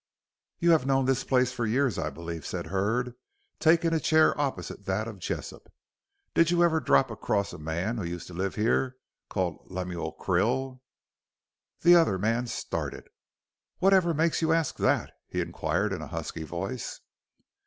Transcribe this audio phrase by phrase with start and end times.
[0.57, 3.13] "You have known this place for years I believe," said Hurd,
[3.59, 5.71] taking a chair opposite to that of Jessop.
[6.33, 8.95] "Did you ever drop across a man, who used to live here,
[9.29, 10.79] called Lemuel Krill?"
[11.81, 13.09] The other man started.
[13.77, 17.01] "Whatever makes you arsk that?" he inquired in a husky voice.